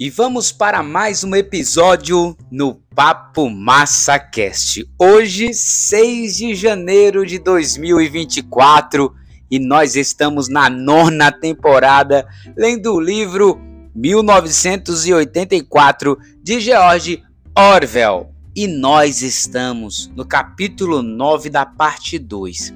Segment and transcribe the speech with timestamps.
[0.00, 4.88] E vamos para mais um episódio no Papo Massa Cast.
[4.96, 9.12] Hoje, 6 de janeiro de 2024,
[9.50, 12.24] e nós estamos na nona temporada
[12.56, 13.60] lendo o livro
[13.92, 17.20] 1984 de George
[17.56, 18.32] Orwell.
[18.54, 22.72] E nós estamos no capítulo 9 da parte 2.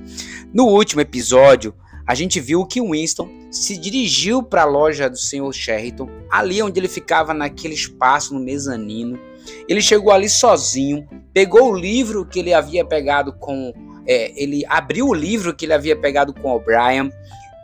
[0.52, 1.73] No último episódio,
[2.12, 5.50] a gente viu que Winston se dirigiu para a loja do Sr.
[5.50, 9.18] Sheraton, ali onde ele ficava naquele espaço no mezanino.
[9.66, 13.73] Ele chegou ali sozinho, pegou o livro que ele havia pegado com.
[14.06, 17.10] É, ele abriu o livro que ele havia pegado com O'Brien,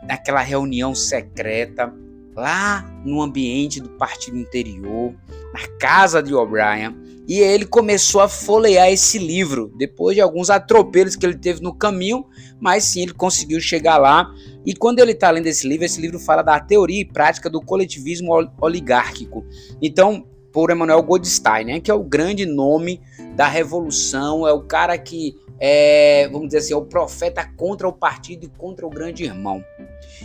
[0.07, 1.93] naquela reunião secreta,
[2.35, 5.13] lá no ambiente do partido interior,
[5.53, 6.97] na casa de O'Brien.
[7.29, 11.71] E ele começou a folhear esse livro, depois de alguns atropelos que ele teve no
[11.71, 12.25] caminho,
[12.59, 14.33] mas sim, ele conseguiu chegar lá.
[14.65, 17.61] E quando ele está lendo esse livro, esse livro fala da teoria e prática do
[17.61, 19.45] coletivismo oligárquico.
[19.79, 22.99] Então, por Emmanuel Goldstein, né, que é o grande nome
[23.35, 27.93] da revolução, é o cara que é, vamos dizer assim, é o profeta contra o
[27.93, 29.63] partido e contra o grande irmão.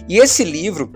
[0.08, 0.91] E esse livro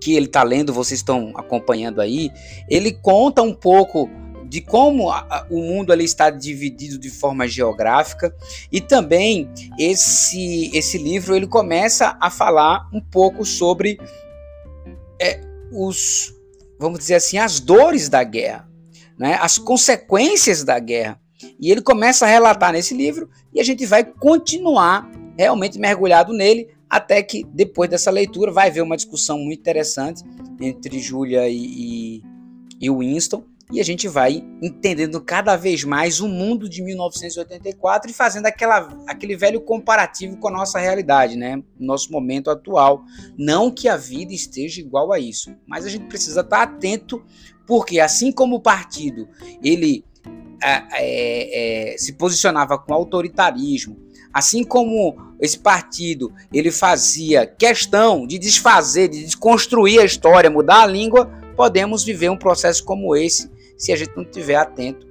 [0.00, 2.30] que ele está lendo, vocês estão acompanhando aí,
[2.68, 4.08] ele conta um pouco
[4.54, 8.32] de como a, a, o mundo ali está dividido de forma geográfica.
[8.70, 13.98] E também esse esse livro ele começa a falar um pouco sobre
[15.20, 15.40] é,
[15.72, 16.32] os
[16.78, 18.70] vamos dizer assim as dores da guerra,
[19.18, 21.20] né, as consequências da guerra.
[21.58, 26.68] E ele começa a relatar nesse livro e a gente vai continuar realmente mergulhado nele
[26.88, 30.22] até que depois dessa leitura vai haver uma discussão muito interessante
[30.60, 32.22] entre Julia e, e,
[32.80, 38.14] e Winston e a gente vai entendendo cada vez mais o mundo de 1984 e
[38.14, 41.62] fazendo aquela, aquele velho comparativo com a nossa realidade, né?
[41.78, 43.04] Nosso momento atual.
[43.38, 47.24] Não que a vida esteja igual a isso, mas a gente precisa estar atento,
[47.66, 49.28] porque assim como o partido
[49.62, 50.04] ele
[50.62, 53.96] é, é, se posicionava com autoritarismo,
[54.32, 60.86] assim como esse partido ele fazia questão de desfazer, de desconstruir a história, mudar a
[60.86, 65.06] língua, podemos viver um processo como esse se a gente não estiver atento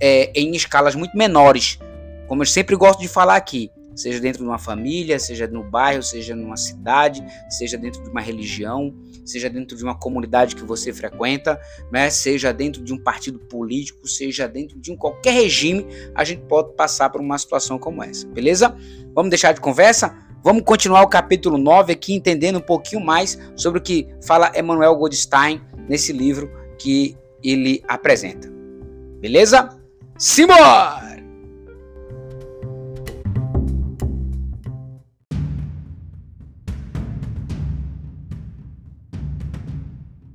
[0.00, 1.78] é, em escalas muito menores.
[2.26, 6.02] Como eu sempre gosto de falar aqui, seja dentro de uma família, seja no bairro,
[6.02, 8.94] seja numa cidade, seja dentro de uma religião,
[9.24, 11.60] seja dentro de uma comunidade que você frequenta,
[11.90, 12.10] né?
[12.10, 16.74] seja dentro de um partido político, seja dentro de um qualquer regime, a gente pode
[16.74, 18.74] passar por uma situação como essa, beleza?
[19.14, 20.16] Vamos deixar de conversa?
[20.42, 24.96] Vamos continuar o capítulo 9 aqui, entendendo um pouquinho mais sobre o que fala Emmanuel
[24.96, 28.50] Goldstein nesse livro que ele apresenta.
[29.20, 29.78] Beleza?
[30.18, 31.12] Simbora!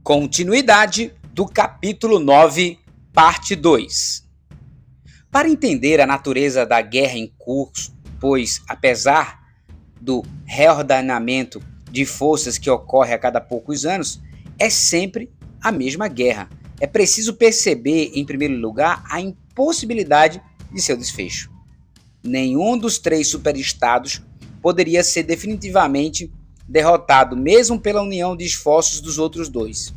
[0.03, 2.79] Continuidade do capítulo 9,
[3.11, 4.25] parte 2.
[5.29, 9.39] Para entender a natureza da guerra em curso, pois, apesar
[9.99, 14.21] do reordenamento de forças que ocorre a cada poucos anos,
[14.57, 15.29] é sempre
[15.61, 21.51] a mesma guerra, é preciso perceber, em primeiro lugar, a impossibilidade de seu desfecho.
[22.23, 24.21] Nenhum dos três superestados
[24.61, 26.31] poderia ser definitivamente
[26.67, 29.93] derrotado, mesmo pela união de esforços dos outros dois.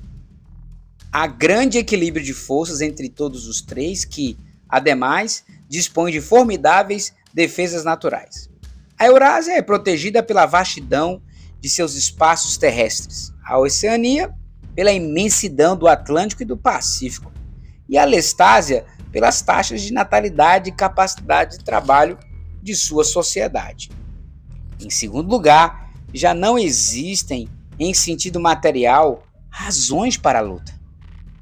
[1.12, 4.38] Há grande equilíbrio de forças entre todos os três, que,
[4.68, 8.48] ademais, dispõem de formidáveis defesas naturais.
[8.96, 11.20] A Eurásia é protegida pela vastidão
[11.60, 13.32] de seus espaços terrestres.
[13.44, 14.32] A Oceania
[14.80, 17.30] pela imensidão do Atlântico e do Pacífico,
[17.86, 22.18] e a Lestásia pelas taxas de natalidade e capacidade de trabalho
[22.62, 23.90] de sua sociedade.
[24.80, 27.46] Em segundo lugar, já não existem,
[27.78, 30.72] em sentido material, razões para a luta.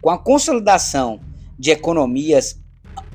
[0.01, 1.21] Com a consolidação
[1.57, 2.61] de economias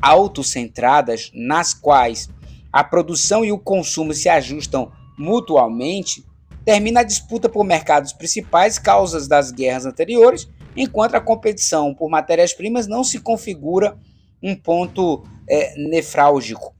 [0.01, 2.29] autocentradas, nas quais
[2.71, 6.25] a produção e o consumo se ajustam mutualmente,
[6.65, 12.87] termina a disputa por mercados principais, causas das guerras anteriores, enquanto a competição por matérias-primas
[12.87, 13.97] não se configura
[14.41, 16.73] um ponto é, nefrálgico.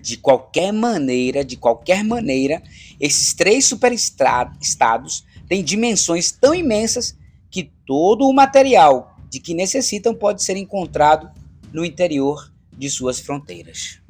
[0.00, 2.62] De qualquer maneira, de qualquer maneira,
[3.00, 7.16] esses três superestados têm dimensões tão imensas
[7.50, 11.30] que todo o material de que necessitam pode ser encontrado
[11.72, 14.03] no interior de suas fronteiras.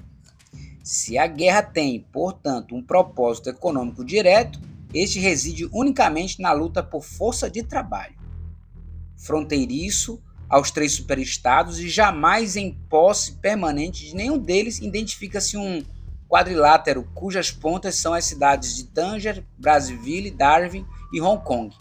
[0.84, 4.60] Se a guerra tem, portanto, um propósito econômico direto,
[4.92, 8.14] este reside unicamente na luta por força de trabalho.
[9.16, 15.82] Fronteiriço aos três superestados e jamais em posse permanente de nenhum deles identifica-se um
[16.28, 20.84] quadrilátero cujas pontas são as cidades de Tanger, Brazzaville, Darwin
[21.14, 21.74] e Hong Kong.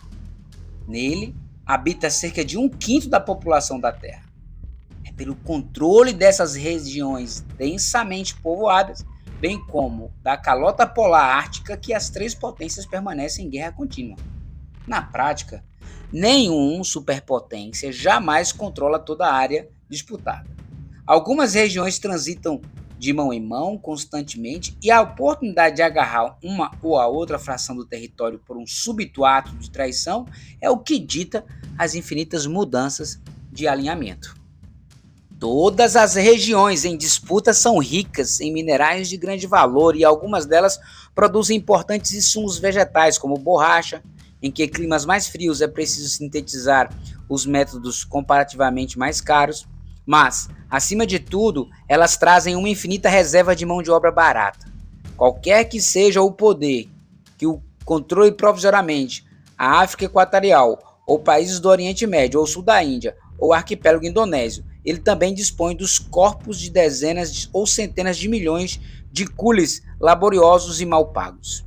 [0.87, 1.35] Nele,
[1.65, 4.22] habita cerca de um quinto da população da Terra.
[5.15, 9.05] Pelo controle dessas regiões densamente povoadas,
[9.39, 14.17] bem como da calota polar ártica, que as três potências permanecem em guerra contínua.
[14.87, 15.63] Na prática,
[16.11, 20.49] nenhum superpotência jamais controla toda a área disputada.
[21.05, 22.61] Algumas regiões transitam
[22.97, 27.75] de mão em mão constantemente e a oportunidade de agarrar uma ou a outra fração
[27.75, 30.25] do território por um súbito ato de traição
[30.61, 31.45] é o que dita
[31.77, 33.19] as infinitas mudanças
[33.51, 34.42] de alinhamento.
[35.39, 40.79] Todas as regiões em disputa são ricas em minerais de grande valor e algumas delas
[41.13, 44.01] produzem importantes insumos vegetais, como borracha,
[44.41, 46.89] em que climas mais frios é preciso sintetizar
[47.29, 49.65] os métodos comparativamente mais caros,
[50.05, 54.71] mas, acima de tudo, elas trazem uma infinita reserva de mão de obra barata.
[55.15, 56.89] Qualquer que seja o poder
[57.37, 59.25] que o controle provisoriamente
[59.57, 64.65] a África Equatorial, ou países do Oriente Médio, ou Sul da Índia, ou arquipélago indonésio,
[64.85, 68.79] ele também dispõe dos corpos de dezenas ou centenas de milhões
[69.11, 71.65] de cules laboriosos e mal pagos.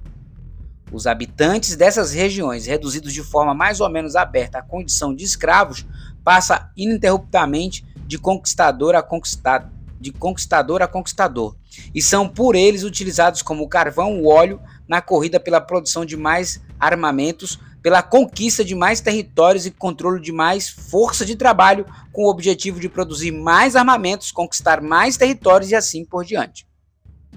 [0.92, 5.86] Os habitantes dessas regiões, reduzidos de forma mais ou menos aberta à condição de escravos,
[6.22, 9.70] passam ininterruptamente de conquistador a conquistado,
[10.00, 11.56] de conquistador a conquistador,
[11.94, 16.60] e são por eles utilizados como carvão ou óleo na corrida pela produção de mais
[16.78, 22.28] armamentos, pela conquista de mais territórios e controle de mais força de trabalho, com o
[22.28, 26.66] objetivo de produzir mais armamentos, conquistar mais territórios e assim por diante.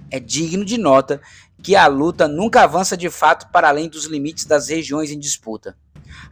[0.10, 1.22] É digno de nota
[1.62, 5.78] que a luta nunca avança de fato para além dos limites das regiões em disputa.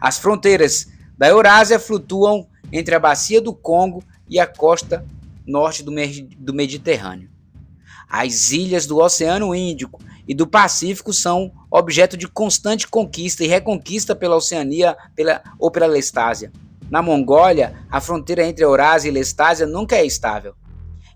[0.02, 5.06] As fronteiras da Eurásia flutuam entre a bacia do Congo e a costa
[5.46, 7.30] norte do, Mediterrâneo.
[8.09, 14.15] As ilhas do Oceano Índico e do Pacífico são objeto de constante conquista e reconquista
[14.15, 16.51] pela Oceania pela, ou pela Lestásia.
[16.89, 20.54] Na Mongólia, a fronteira entre Eurásia e Lestásia nunca é estável.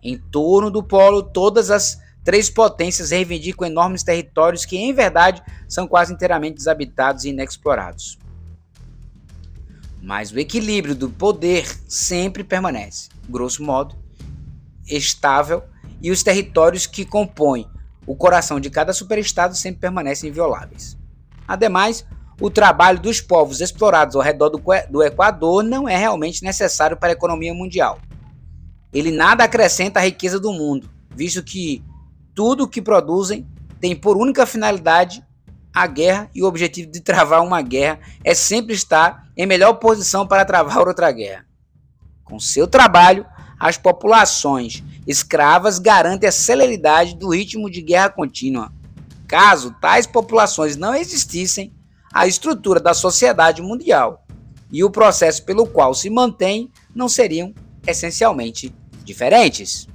[0.03, 5.87] Em torno do polo, todas as três potências reivindicam enormes territórios que, em verdade, são
[5.87, 8.21] quase inteiramente desabitados e inexplorados
[10.01, 13.95] mas o equilíbrio do poder sempre permanece, grosso modo,
[14.87, 15.63] estável
[16.01, 17.67] e os territórios que compõem
[18.05, 20.97] o coração de cada superestado sempre permanecem invioláveis.
[21.47, 22.05] Ademais,
[22.39, 27.09] o trabalho dos povos explorados ao redor do, do Equador não é realmente necessário para
[27.09, 27.99] a economia mundial.
[28.91, 31.83] Ele nada acrescenta à riqueza do mundo, visto que
[32.33, 33.47] tudo o que produzem
[33.79, 35.23] tem por única finalidade
[35.73, 40.27] a guerra e o objetivo de travar uma guerra é sempre estar em melhor posição
[40.27, 41.45] para travar outra guerra.
[42.23, 43.25] Com seu trabalho,
[43.59, 48.71] as populações escravas garantem a celeridade do ritmo de guerra contínua.
[49.27, 51.73] Caso tais populações não existissem,
[52.13, 54.25] a estrutura da sociedade mundial
[54.71, 57.53] e o processo pelo qual se mantém não seriam
[57.87, 59.87] essencialmente diferentes.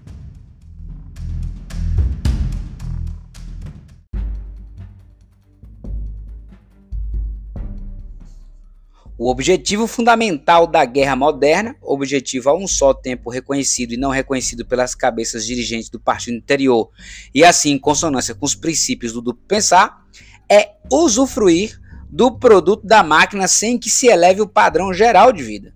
[9.19, 14.63] O objetivo fundamental da guerra moderna, objetivo a um só tempo reconhecido e não reconhecido
[14.67, 16.91] pelas cabeças dirigentes do partido interior
[17.35, 20.05] e assim em consonância com os princípios do duplo pensar,
[20.51, 21.81] é usufruir
[22.11, 25.75] do produto da máquina sem que se eleve o padrão geral de vida.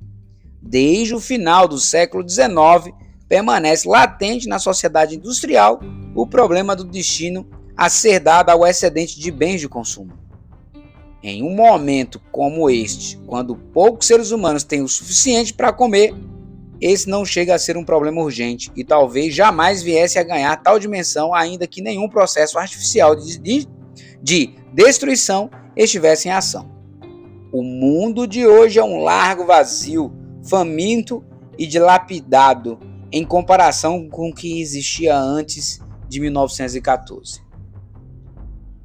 [0.60, 2.94] Desde o final do século XIX,
[3.26, 5.80] permanece latente na sociedade industrial
[6.14, 10.19] o problema do destino a ser dado ao excedente de bens de consumo.
[11.22, 16.14] Em um momento como este, quando poucos seres humanos têm o suficiente para comer,
[16.80, 20.78] esse não chega a ser um problema urgente e talvez jamais viesse a ganhar tal
[20.78, 23.68] dimensão, ainda que nenhum processo artificial de, de,
[24.22, 26.70] de destruição estivesse em ação.
[27.52, 30.10] O mundo de hoje é um largo vazio,
[30.42, 31.22] faminto
[31.58, 32.78] e dilapidado
[33.12, 37.49] em comparação com o que existia antes de 1914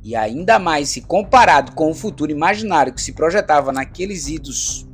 [0.06, 4.88] e ainda mais se comparado com o futuro imaginário que se projetava naqueles idos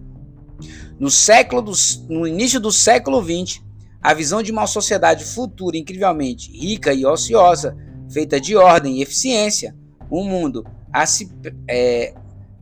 [0.98, 1.74] no século do,
[2.08, 3.62] no início do século XX,
[4.02, 7.76] a visão de uma sociedade futura incrivelmente rica e ociosa,
[8.10, 9.76] feita de ordem e eficiência,
[10.10, 10.64] um mundo
[11.68, 12.14] é,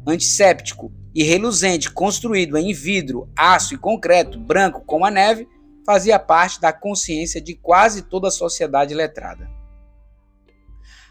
[0.08, 5.48] antisséptico e reluzente, construído em vidro, aço e concreto, branco como a neve,
[5.86, 9.59] fazia parte da consciência de quase toda a sociedade letrada.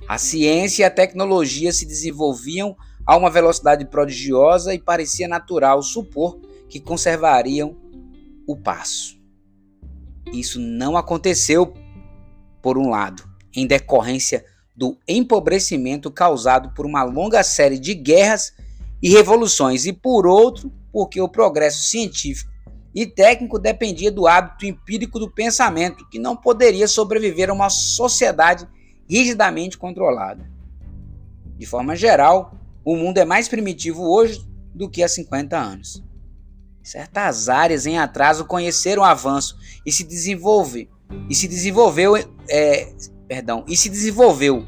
[0.06, 6.38] A ciência e a tecnologia se desenvolviam a uma velocidade prodigiosa e parecia natural supor
[6.68, 7.76] que conservariam
[8.46, 9.18] o passo.
[10.32, 11.72] Isso não aconteceu,
[12.60, 13.22] por um lado,
[13.54, 14.44] em decorrência
[14.76, 18.52] do empobrecimento causado por uma longa série de guerras
[19.02, 22.50] e revoluções, e por outro, porque o progresso científico
[22.94, 28.68] e técnico dependia do hábito empírico do pensamento, que não poderia sobreviver a uma sociedade
[29.08, 30.48] rigidamente controlada.
[31.56, 36.04] De forma geral, o mundo é mais primitivo hoje do que há 50 anos.
[36.82, 40.88] Certas áreas em atraso conheceram avanço e se desenvolve
[41.28, 42.16] e se desenvolveu
[42.48, 42.92] é,
[43.26, 44.64] perdão e se desenvolveu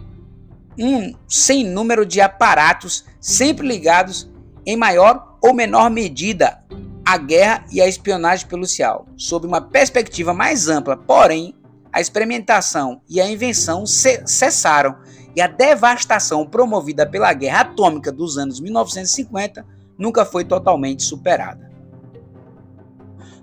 [0.78, 4.30] um sem número de aparatos sempre ligados
[4.66, 6.62] em maior ou menor medida
[7.04, 10.96] à guerra e à espionagem policial, sob uma perspectiva mais ampla.
[10.96, 11.54] Porém,
[11.92, 14.96] a experimentação e a invenção cessaram
[15.34, 19.64] e a devastação promovida pela guerra atômica dos anos 1950
[19.98, 21.70] nunca foi totalmente superada.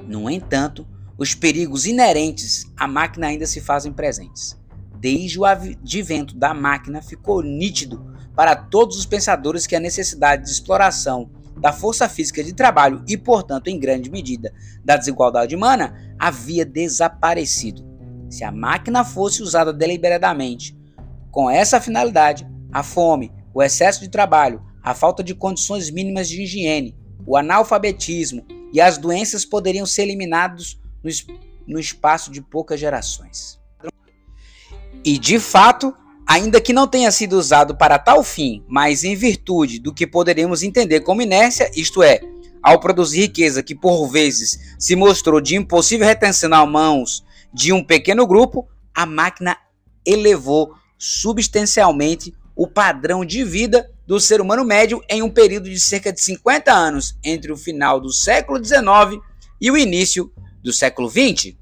[0.08, 0.88] No entanto,
[1.18, 4.58] os perigos inerentes à máquina ainda se fazem presentes.
[5.00, 10.52] Desde o advento da máquina, ficou nítido para todos os pensadores que a necessidade de
[10.52, 16.64] exploração da força física de trabalho e, portanto, em grande medida, da desigualdade humana havia
[16.64, 17.97] desaparecido.
[18.30, 20.78] Se a máquina fosse usada deliberadamente
[21.32, 26.42] com essa finalidade, a fome, o excesso de trabalho, a falta de condições mínimas de
[26.42, 31.10] higiene, o analfabetismo e as doenças poderiam ser eliminados no,
[31.68, 33.60] no espaço de poucas gerações.
[35.04, 35.94] E de fato,
[36.26, 40.64] ainda que não tenha sido usado para tal fim, mas em virtude do que poderíamos
[40.64, 42.20] entender como inércia, isto é,
[42.62, 47.27] ao produzir riqueza que por vezes se mostrou de impossível retenção nas mãos
[47.58, 49.58] de um pequeno grupo, a máquina
[50.06, 56.14] elevou substancialmente o padrão de vida do ser humano médio em um período de cerca
[56.14, 59.20] de 50 anos entre o final do século XIX
[59.60, 60.32] e o início
[60.64, 61.56] do século XX.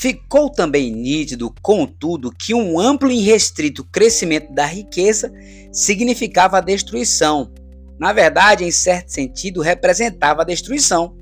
[0.00, 5.32] Ficou também nítido, contudo, que um amplo e restrito crescimento da riqueza
[5.72, 7.50] significava a destruição.
[7.98, 11.16] Na verdade, em certo sentido, representava a destruição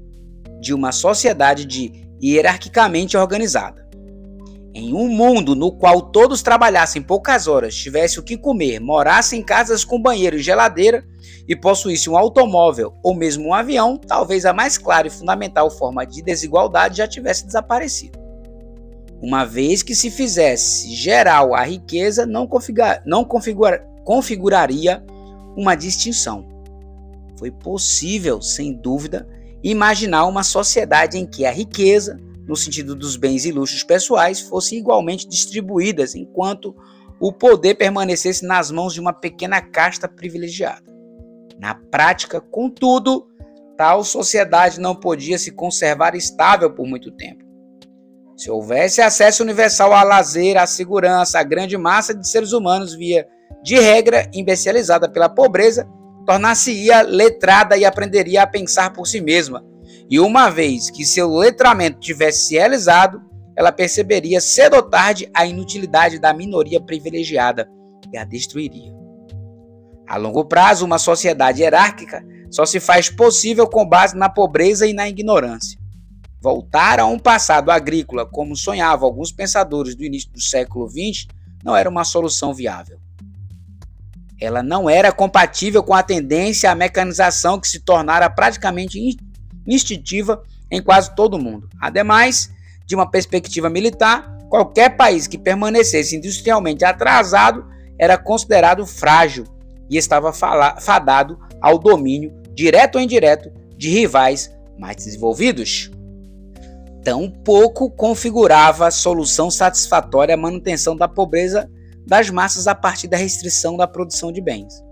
[0.60, 1.90] de uma sociedade de
[2.22, 3.88] hierarquicamente organizada.
[4.74, 9.42] Em um mundo no qual todos trabalhassem poucas horas, tivessem o que comer, morassem em
[9.42, 11.02] casas com banheiro e geladeira
[11.48, 16.04] e possuíssem um automóvel ou mesmo um avião, talvez a mais clara e fundamental forma
[16.04, 18.25] de desigualdade já tivesse desaparecido
[19.26, 25.04] uma vez que se fizesse geral a riqueza, não, configura, não configura, configuraria
[25.56, 26.46] uma distinção.
[27.36, 29.28] Foi possível, sem dúvida,
[29.64, 34.78] imaginar uma sociedade em que a riqueza, no sentido dos bens e luxos pessoais, fossem
[34.78, 36.72] igualmente distribuídas, enquanto
[37.18, 40.84] o poder permanecesse nas mãos de uma pequena casta privilegiada.
[41.58, 43.26] Na prática, contudo,
[43.76, 47.45] tal sociedade não podia se conservar estável por muito tempo.
[48.36, 53.26] Se houvesse acesso universal a lazer, à segurança, a grande massa de seres humanos via,
[53.62, 55.88] de regra, imbecilizada pela pobreza,
[56.26, 59.64] tornar-se-ia letrada e aprenderia a pensar por si mesma.
[60.10, 63.22] E uma vez que seu letramento tivesse se realizado,
[63.56, 67.66] ela perceberia cedo ou tarde a inutilidade da minoria privilegiada
[68.12, 68.94] e a destruiria.
[70.06, 74.92] A longo prazo, uma sociedade hierárquica só se faz possível com base na pobreza e
[74.92, 75.80] na ignorância.
[76.46, 81.26] Voltar a um passado agrícola, como sonhavam alguns pensadores do início do século XX,
[81.64, 83.00] não era uma solução viável.
[84.40, 89.18] Ela não era compatível com a tendência à mecanização que se tornara praticamente
[89.66, 91.68] instintiva em quase todo o mundo.
[91.80, 92.48] Ademais,
[92.86, 97.66] de uma perspectiva militar, qualquer país que permanecesse industrialmente atrasado
[97.98, 99.42] era considerado frágil
[99.90, 104.48] e estava fadado ao domínio, direto ou indireto, de rivais
[104.78, 105.90] mais desenvolvidos
[107.06, 111.70] tampouco configurava solução satisfatória à manutenção da pobreza
[112.04, 114.82] das massas a partir da restrição da produção de bens.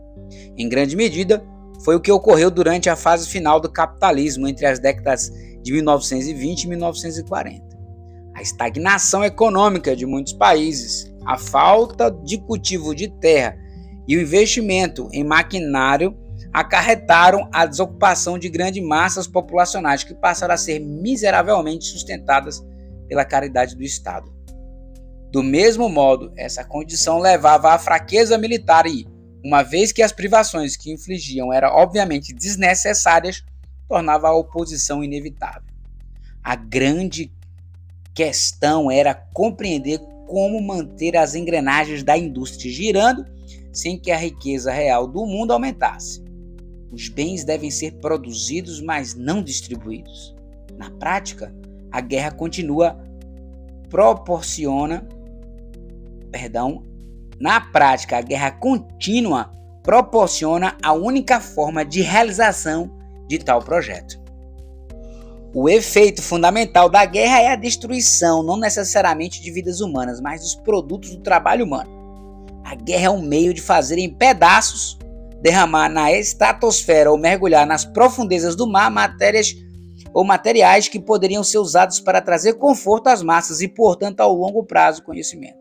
[0.57, 1.45] Em grande medida,
[1.85, 5.29] foi o que ocorreu durante a fase final do capitalismo entre as décadas
[5.61, 7.65] de 1920 e 1940.
[8.37, 13.59] A estagnação econômica de muitos países, a falta de cultivo de terra
[14.07, 16.17] e o investimento em maquinário
[16.55, 22.65] acarretaram a desocupação de grandes massas populacionais que passaram a ser miseravelmente sustentadas
[23.09, 24.33] pela caridade do Estado.
[25.33, 29.05] Do mesmo modo, essa condição levava à fraqueza militar e,
[29.45, 33.43] uma vez que as privações que infligiam eram obviamente desnecessárias,
[33.89, 35.69] tornava a oposição inevitável.
[36.41, 37.33] A grande
[38.15, 43.27] questão era compreender como manter as engrenagens da indústria girando
[43.73, 46.24] sem que a riqueza real do mundo aumentasse.
[46.95, 50.35] Os bens devem ser produzidos, mas não distribuídos.
[50.79, 51.55] Na prática,
[51.91, 52.99] a guerra continua
[53.91, 55.07] proporciona
[56.35, 56.83] perdão,
[57.39, 59.53] na prática, a guerra contínua
[59.85, 62.91] proporciona a única forma de realização
[63.29, 64.21] de tal projeto.
[65.55, 70.57] O efeito fundamental da guerra é a destruição, não necessariamente de vidas humanas, mas dos
[70.57, 71.89] produtos do trabalho humano.
[72.65, 74.99] A guerra é um meio de fazer em pedaços,
[75.45, 79.55] derramar na estratosfera ou mergulhar nas profundezas do mar matérias
[80.15, 84.65] ou materiais que poderiam ser usados para trazer conforto às massas e, portanto, ao longo
[84.65, 85.59] prazo, conhecimento.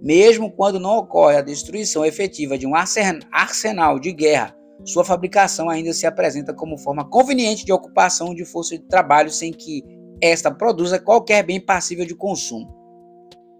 [0.00, 5.92] Mesmo quando não ocorre a destruição efetiva de um arsenal de guerra, sua fabricação ainda
[5.92, 9.84] se apresenta como forma conveniente de ocupação de força de trabalho sem que
[10.22, 12.81] esta produza qualquer bem passível de consumo.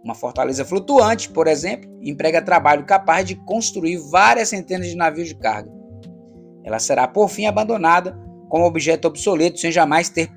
[0.04, 5.36] Uma fortaleza flutuante, por exemplo, emprega trabalho capaz de construir várias centenas de navios de
[5.36, 5.70] carga.
[6.64, 8.18] Ela será por fim abandonada
[8.48, 10.30] como objeto obsoleto sem jamais ter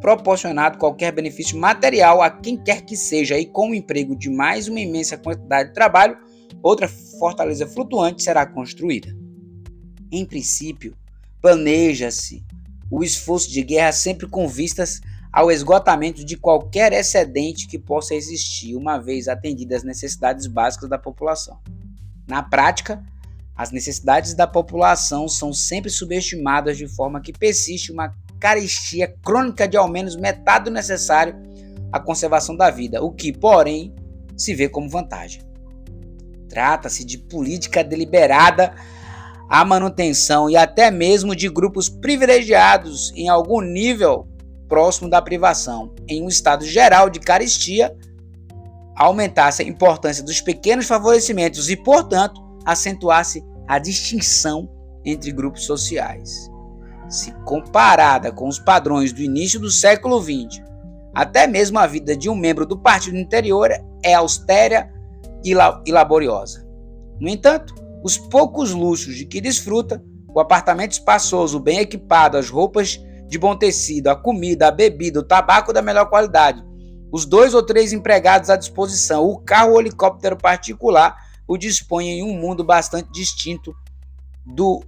[0.00, 4.66] proporcionado qualquer benefício material a quem quer que seja, e com o emprego de mais
[4.66, 6.18] uma imensa quantidade de trabalho,
[6.62, 6.88] outra
[7.20, 9.14] fortaleza flutuante será construída.
[10.10, 10.96] Em princípio,
[11.40, 12.44] planeja-se
[12.90, 15.00] o esforço de guerra sempre com vistas
[15.32, 20.98] ao esgotamento de qualquer excedente que possa existir, uma vez atendidas as necessidades básicas da
[20.98, 21.58] população.
[22.28, 23.02] Na prática,
[23.56, 29.76] as necessidades da população são sempre subestimadas de forma que persiste uma carestia crônica de
[29.76, 31.34] ao menos metade do necessário
[31.90, 33.94] à conservação da vida, o que, porém,
[34.36, 35.42] se vê como vantagem.
[36.48, 38.74] Trata-se de política deliberada
[39.48, 44.26] a manutenção e até mesmo de grupos privilegiados em algum nível
[44.72, 47.94] próximo da privação, em um estado geral de carestia,
[48.96, 54.66] aumentasse a importância dos pequenos favorecimentos e, portanto, acentuasse a distinção
[55.04, 56.50] entre grupos sociais.
[57.06, 60.64] Se comparada com os padrões do início do século XX,
[61.14, 63.68] até mesmo a vida de um membro do partido interior
[64.02, 64.90] é austera
[65.44, 66.66] e laboriosa.
[67.20, 70.02] No entanto, os poucos luxos de que desfruta,
[70.34, 72.98] o apartamento espaçoso, bem equipado, as roupas
[73.32, 76.62] de bom tecido, a comida, a bebida, o tabaco da melhor qualidade,
[77.10, 81.16] os dois ou três empregados à disposição, o carro ou helicóptero particular,
[81.48, 83.74] o dispõe em um mundo bastante distinto
[84.44, 84.84] do,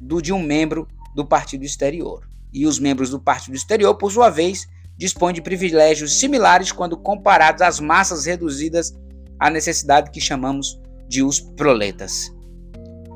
[0.00, 2.24] do de um membro do partido exterior.
[2.52, 7.62] E os membros do partido exterior, por sua vez, dispõem de privilégios similares quando comparados
[7.62, 8.96] às massas reduzidas
[9.40, 12.32] à necessidade que chamamos de os proletas.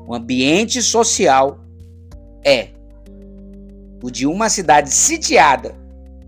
[0.05, 1.57] O ambiente social
[2.43, 2.82] é
[4.03, 5.73] o de uma cidade sitiada,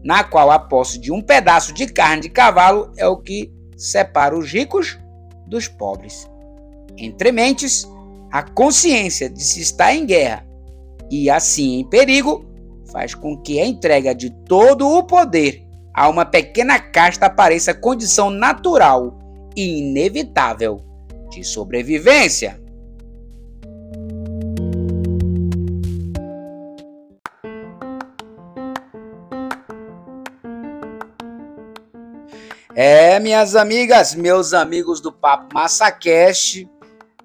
[0.01, 4.38] na qual a posse de um pedaço de carne de cavalo é o que separa
[4.38, 4.97] os ricos
[5.45, 6.29] dos pobres.
[6.97, 7.85] Entre mentes,
[8.31, 10.47] a consciência de se estar em guerra
[11.11, 12.45] e assim em perigo
[12.91, 18.29] faz com que a entrega de todo o poder a uma pequena casta pareça condição
[18.29, 19.17] natural
[19.55, 20.81] e inevitável
[21.29, 22.61] de sobrevivência.
[32.77, 36.69] É, minhas amigas, meus amigos do Papo Massacast,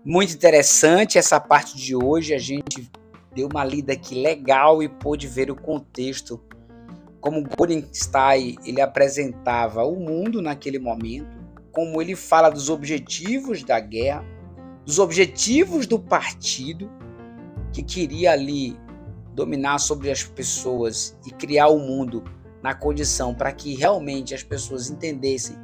[0.05, 2.33] muito interessante essa parte de hoje.
[2.33, 2.89] A gente
[3.35, 6.41] deu uma lida aqui legal e pôde ver o contexto,
[7.21, 11.37] como Gorenstein ele apresentava o mundo naquele momento,
[11.73, 14.25] como ele fala dos objetivos da guerra,
[14.87, 16.89] dos objetivos do partido
[17.73, 18.79] que queria ali
[19.35, 22.23] dominar sobre as pessoas e criar o mundo
[22.63, 25.57] na condição para que realmente as pessoas entendessem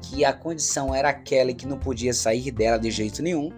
[0.00, 3.50] que a condição era aquela e que não podia sair dela de jeito nenhum.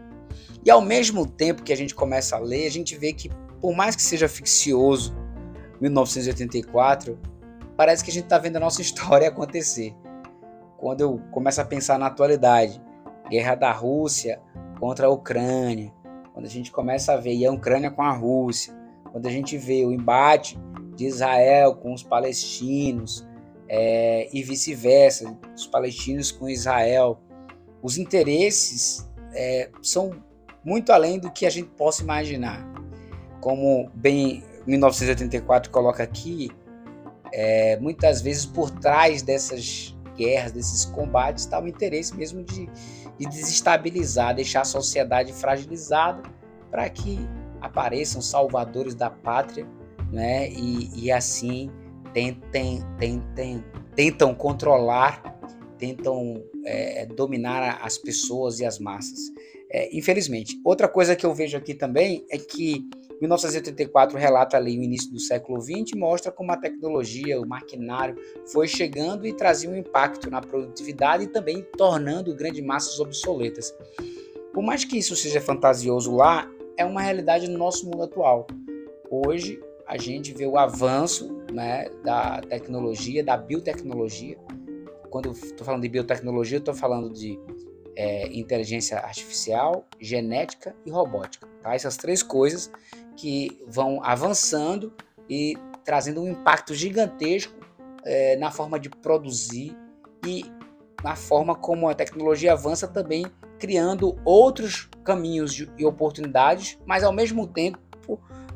[0.65, 3.75] E ao mesmo tempo que a gente começa a ler, a gente vê que, por
[3.75, 5.15] mais que seja ficcioso,
[5.81, 7.19] 1984,
[7.77, 9.95] parece que a gente está vendo a nossa história acontecer.
[10.77, 12.81] Quando eu começo a pensar na atualidade,
[13.29, 14.41] guerra da Rússia
[14.81, 15.93] contra a Ucrânia,
[16.33, 18.73] quando a gente começa a ver a Ucrânia com a Rússia,
[19.11, 20.59] quando a gente vê o embate
[20.99, 23.25] de Israel com os palestinos
[23.69, 27.21] é, e vice-versa, os palestinos com Israel.
[27.81, 30.11] Os interesses é, são
[30.65, 32.67] muito além do que a gente possa imaginar.
[33.41, 36.51] Como bem 1984 coloca aqui,
[37.33, 42.69] é, muitas vezes por trás dessas guerras, desses combates, está o interesse mesmo de,
[43.17, 46.25] de desestabilizar, deixar a sociedade fragilizada
[46.73, 47.21] para que
[47.61, 49.65] apareçam salvadores da pátria
[50.13, 50.51] né?
[50.51, 51.71] E, e assim
[52.13, 55.39] tentem, tentem, tentam controlar,
[55.79, 59.21] tentam é, dominar as pessoas e as massas.
[59.71, 60.59] É, infelizmente.
[60.65, 62.89] Outra coisa que eu vejo aqui também é que
[63.21, 68.17] 1984 relata ali o início do século XX mostra como a tecnologia, o maquinário
[68.51, 73.75] foi chegando e trazia um impacto na produtividade e também tornando grandes massas obsoletas.
[74.55, 78.47] Por mais que isso seja fantasioso lá, é uma realidade no nosso mundo atual.
[79.11, 84.37] Hoje a gente vê o avanço né, da tecnologia, da biotecnologia.
[85.09, 87.41] Quando estou falando de biotecnologia, estou falando de
[87.97, 91.49] é, inteligência artificial, genética e robótica.
[91.63, 91.75] Tá?
[91.75, 92.71] Essas três coisas
[93.17, 94.93] que vão avançando
[95.29, 97.55] e trazendo um impacto gigantesco
[98.05, 99.75] é, na forma de produzir
[100.27, 100.45] e
[101.03, 103.25] na forma como a tecnologia avança também
[103.59, 107.88] criando outros caminhos e oportunidades, mas ao mesmo tempo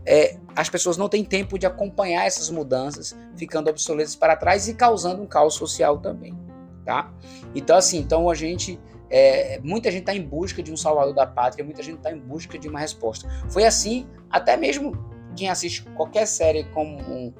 [0.04, 4.74] é, as pessoas não têm tempo de acompanhar essas mudanças, ficando obsoletas para trás e
[4.74, 6.36] causando um caos social também,
[6.84, 7.12] tá?
[7.54, 8.78] Então assim, então a gente
[9.10, 12.18] é, muita gente está em busca de um salvador da pátria, muita gente está em
[12.18, 13.28] busca de uma resposta.
[13.50, 14.92] Foi assim, até mesmo
[15.36, 17.32] quem assiste qualquer série como um,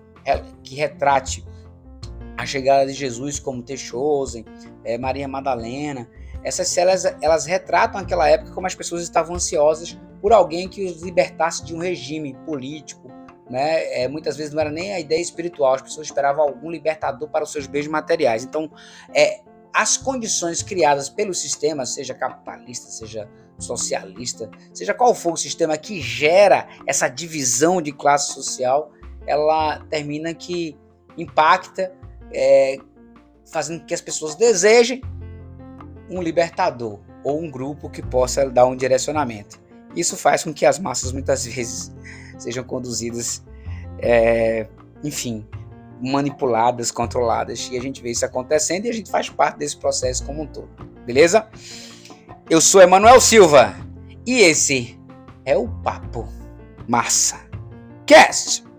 [0.62, 1.44] que retrate
[2.36, 3.74] a chegada de Jesus, como The
[4.84, 6.08] é, Maria Madalena,
[6.44, 11.02] essas séries elas retratam aquela época como as pessoas estavam ansiosas por alguém que os
[11.02, 13.10] libertasse de um regime político,
[13.50, 14.02] né?
[14.02, 17.44] É, muitas vezes não era nem a ideia espiritual, as pessoas esperavam algum libertador para
[17.44, 18.44] os seus bens materiais.
[18.44, 18.70] Então,
[19.14, 19.40] é,
[19.74, 23.28] as condições criadas pelo sistema, seja capitalista, seja
[23.58, 28.90] socialista, seja qual for o sistema que gera essa divisão de classe social,
[29.26, 30.76] ela termina que
[31.16, 31.92] impacta,
[32.34, 32.76] é,
[33.50, 35.02] fazendo que as pessoas desejem
[36.12, 39.60] um libertador ou um grupo que possa dar um direcionamento.
[39.96, 41.92] Isso faz com que as massas muitas vezes
[42.38, 43.42] sejam conduzidas,
[43.98, 44.66] é,
[45.02, 45.46] enfim,
[46.00, 47.68] manipuladas, controladas.
[47.72, 50.46] E a gente vê isso acontecendo e a gente faz parte desse processo como um
[50.46, 50.68] todo.
[51.06, 51.46] Beleza?
[52.50, 53.74] Eu sou Emanuel Silva
[54.26, 54.98] e esse
[55.44, 56.28] é o Papo
[56.88, 57.40] Massa
[58.06, 58.71] Cast.